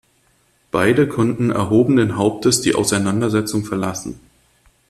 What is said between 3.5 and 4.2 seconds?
verlassen.